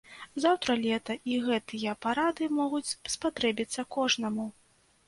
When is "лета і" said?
0.85-1.37